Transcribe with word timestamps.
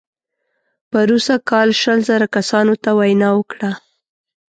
پروسږ 0.91 1.39
کال 1.49 1.69
شل 1.81 1.99
زره 2.09 2.25
کسانو 2.35 2.73
ته 2.83 2.89
وینا 2.99 3.29
وکړه. 3.35 3.69